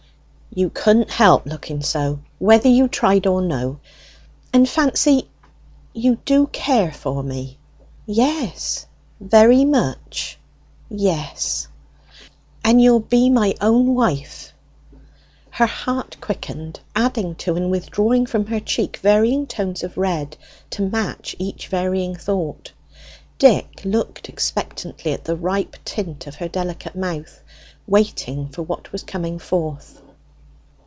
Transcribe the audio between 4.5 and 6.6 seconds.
And, Fancy, you do